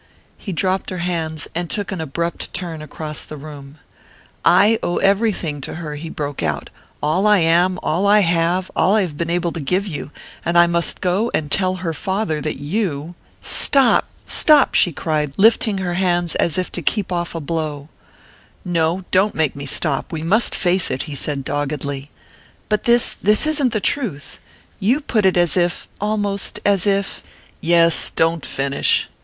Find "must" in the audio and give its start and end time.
10.65-11.01, 20.23-20.55